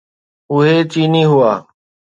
[0.53, 1.53] اهي چيني هئا.